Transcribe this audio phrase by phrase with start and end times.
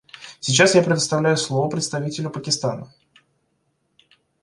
[0.39, 2.91] Сейчас я предоставляю слово представителю Пакистана.